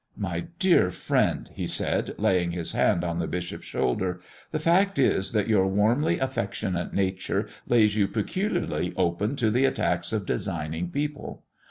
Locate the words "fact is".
4.59-5.31